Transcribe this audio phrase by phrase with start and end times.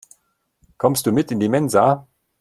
[0.79, 2.07] Kommst du mit in die Mensa?